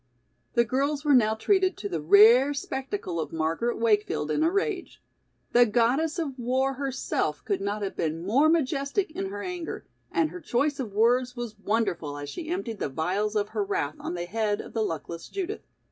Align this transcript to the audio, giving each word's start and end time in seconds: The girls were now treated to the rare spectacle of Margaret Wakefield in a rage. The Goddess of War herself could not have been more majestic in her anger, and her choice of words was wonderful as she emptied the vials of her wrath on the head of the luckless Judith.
The 0.55 0.65
girls 0.65 1.05
were 1.05 1.13
now 1.13 1.35
treated 1.35 1.77
to 1.77 1.87
the 1.87 2.01
rare 2.01 2.55
spectacle 2.55 3.19
of 3.19 3.31
Margaret 3.31 3.77
Wakefield 3.77 4.31
in 4.31 4.41
a 4.41 4.49
rage. 4.49 4.99
The 5.51 5.67
Goddess 5.67 6.17
of 6.17 6.39
War 6.39 6.73
herself 6.73 7.45
could 7.45 7.61
not 7.61 7.83
have 7.83 7.95
been 7.95 8.25
more 8.25 8.49
majestic 8.49 9.11
in 9.11 9.27
her 9.27 9.43
anger, 9.43 9.85
and 10.11 10.31
her 10.31 10.41
choice 10.41 10.79
of 10.79 10.91
words 10.95 11.35
was 11.35 11.55
wonderful 11.59 12.17
as 12.17 12.31
she 12.31 12.49
emptied 12.49 12.79
the 12.79 12.89
vials 12.89 13.35
of 13.35 13.49
her 13.49 13.63
wrath 13.63 13.97
on 13.99 14.15
the 14.15 14.25
head 14.25 14.59
of 14.59 14.73
the 14.73 14.81
luckless 14.81 15.29
Judith. 15.29 15.61